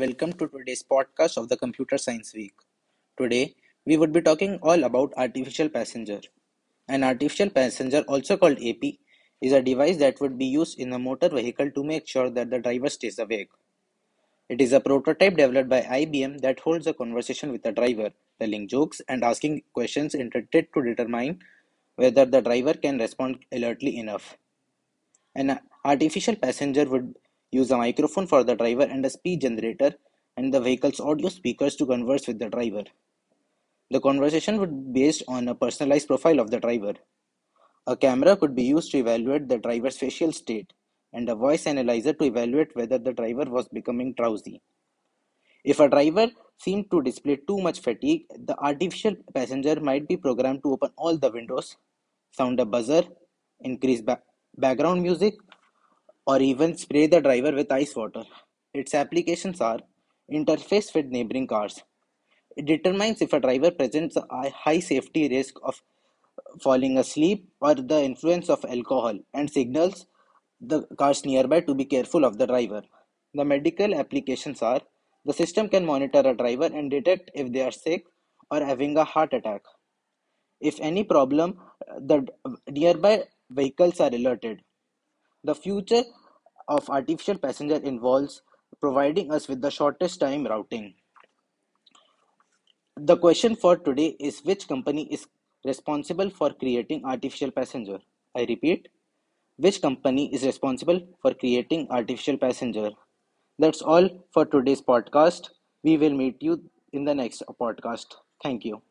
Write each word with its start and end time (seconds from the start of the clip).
Welcome 0.00 0.32
to 0.38 0.48
today's 0.48 0.82
podcast 0.82 1.36
of 1.36 1.50
the 1.50 1.58
Computer 1.58 1.98
Science 1.98 2.32
Week. 2.32 2.54
Today, 3.18 3.54
we 3.84 3.98
would 3.98 4.12
be 4.12 4.22
talking 4.22 4.58
all 4.62 4.84
about 4.84 5.12
artificial 5.14 5.68
passenger. 5.68 6.22
An 6.88 7.04
artificial 7.04 7.50
passenger, 7.50 8.02
also 8.08 8.38
called 8.38 8.56
AP, 8.64 8.94
is 9.42 9.52
a 9.52 9.60
device 9.60 9.98
that 9.98 10.18
would 10.22 10.38
be 10.38 10.46
used 10.46 10.78
in 10.78 10.94
a 10.94 10.98
motor 10.98 11.28
vehicle 11.28 11.70
to 11.72 11.84
make 11.84 12.08
sure 12.08 12.30
that 12.30 12.48
the 12.48 12.60
driver 12.60 12.88
stays 12.88 13.18
awake. 13.18 13.50
It 14.48 14.62
is 14.62 14.72
a 14.72 14.80
prototype 14.80 15.36
developed 15.36 15.68
by 15.68 15.82
IBM 15.82 16.40
that 16.40 16.60
holds 16.60 16.86
a 16.86 16.94
conversation 16.94 17.52
with 17.52 17.62
the 17.62 17.72
driver, 17.72 18.08
telling 18.40 18.68
jokes 18.68 19.02
and 19.06 19.22
asking 19.22 19.64
questions 19.74 20.14
intended 20.14 20.68
to 20.72 20.82
determine 20.82 21.40
whether 21.96 22.24
the 22.24 22.40
driver 22.40 22.72
can 22.72 22.96
respond 22.96 23.40
alertly 23.52 23.98
enough. 23.98 24.38
An 25.34 25.60
artificial 25.84 26.36
passenger 26.36 26.86
would 26.86 27.16
use 27.52 27.70
a 27.70 27.76
microphone 27.76 28.26
for 28.26 28.44
the 28.44 28.54
driver 28.54 28.82
and 28.82 29.04
a 29.06 29.10
speech 29.10 29.40
generator 29.40 29.94
and 30.36 30.52
the 30.54 30.60
vehicle's 30.60 31.00
audio 31.00 31.28
speakers 31.28 31.76
to 31.76 31.86
converse 31.86 32.26
with 32.26 32.38
the 32.38 32.48
driver. 32.48 32.84
The 33.90 34.00
conversation 34.00 34.58
would 34.58 34.92
be 34.92 35.02
based 35.02 35.22
on 35.28 35.48
a 35.48 35.54
personalized 35.54 36.08
profile 36.08 36.40
of 36.40 36.50
the 36.50 36.60
driver. 36.60 36.94
A 37.86 37.96
camera 37.96 38.36
could 38.36 38.54
be 38.54 38.64
used 38.64 38.90
to 38.92 38.98
evaluate 38.98 39.48
the 39.48 39.58
driver's 39.58 39.98
facial 39.98 40.32
state 40.32 40.72
and 41.12 41.28
a 41.28 41.34
voice 41.34 41.66
analyzer 41.66 42.12
to 42.14 42.24
evaluate 42.24 42.74
whether 42.76 42.98
the 42.98 43.12
driver 43.12 43.44
was 43.50 43.68
becoming 43.68 44.14
drowsy. 44.14 44.62
If 45.64 45.80
a 45.80 45.88
driver 45.88 46.28
seemed 46.58 46.90
to 46.90 47.02
display 47.02 47.36
too 47.36 47.58
much 47.60 47.80
fatigue, 47.80 48.26
the 48.30 48.58
artificial 48.58 49.16
passenger 49.34 49.80
might 49.80 50.06
be 50.08 50.16
programmed 50.16 50.62
to 50.62 50.72
open 50.72 50.90
all 50.96 51.16
the 51.18 51.30
windows, 51.30 51.76
sound 52.32 52.60
a 52.60 52.64
buzzer, 52.64 53.02
increase 53.60 54.02
ba- 54.02 54.22
background 54.56 55.02
music, 55.02 55.34
or 56.26 56.40
even 56.40 56.76
spray 56.76 57.06
the 57.06 57.20
driver 57.20 57.52
with 57.52 57.72
ice 57.72 57.94
water. 57.96 58.24
Its 58.74 58.94
applications 58.94 59.60
are 59.60 59.80
interface 60.32 60.94
with 60.94 61.06
neighboring 61.06 61.46
cars. 61.46 61.82
It 62.56 62.66
determines 62.66 63.20
if 63.22 63.32
a 63.32 63.40
driver 63.40 63.70
presents 63.70 64.16
a 64.16 64.50
high 64.50 64.80
safety 64.80 65.28
risk 65.28 65.54
of 65.62 65.82
falling 66.62 66.98
asleep 66.98 67.48
or 67.60 67.74
the 67.74 68.02
influence 68.02 68.48
of 68.48 68.64
alcohol 68.64 69.18
and 69.34 69.50
signals 69.50 70.06
the 70.60 70.82
cars 70.98 71.24
nearby 71.24 71.60
to 71.60 71.74
be 71.74 71.84
careful 71.84 72.24
of 72.24 72.38
the 72.38 72.46
driver. 72.46 72.82
The 73.34 73.44
medical 73.44 73.94
applications 73.94 74.62
are 74.62 74.80
the 75.24 75.32
system 75.32 75.68
can 75.68 75.86
monitor 75.86 76.20
a 76.20 76.34
driver 76.34 76.66
and 76.66 76.90
detect 76.90 77.30
if 77.34 77.52
they 77.52 77.62
are 77.62 77.70
sick 77.70 78.04
or 78.50 78.64
having 78.64 78.96
a 78.96 79.04
heart 79.04 79.32
attack. 79.32 79.62
If 80.60 80.78
any 80.80 81.04
problem, 81.04 81.58
the 81.98 82.26
nearby 82.68 83.24
vehicles 83.50 84.00
are 84.00 84.14
alerted. 84.14 84.62
The 85.44 85.54
future 85.54 86.04
of 86.66 86.88
artificial 86.88 87.36
passenger 87.36 87.76
involves 87.76 88.40
providing 88.80 89.30
us 89.30 89.48
with 89.48 89.60
the 89.60 89.70
shortest 89.70 90.18
time 90.18 90.46
routing. 90.46 90.94
The 92.98 93.16
question 93.16 93.56
for 93.56 93.76
today 93.76 94.16
is 94.20 94.44
which 94.44 94.68
company 94.68 95.12
is 95.12 95.26
responsible 95.64 96.30
for 96.30 96.52
creating 96.52 97.04
artificial 97.04 97.50
passenger? 97.50 97.98
I 98.36 98.44
repeat, 98.44 98.88
which 99.56 99.82
company 99.82 100.32
is 100.34 100.44
responsible 100.44 101.00
for 101.22 101.34
creating 101.34 101.88
artificial 101.90 102.38
passenger? 102.38 102.90
That's 103.58 103.82
all 103.82 104.08
for 104.32 104.46
today's 104.46 104.82
podcast. 104.82 105.50
We 105.82 105.96
will 105.98 106.14
meet 106.14 106.42
you 106.42 106.62
in 106.92 107.04
the 107.04 107.14
next 107.14 107.42
podcast. 107.60 108.06
Thank 108.42 108.64
you. 108.64 108.82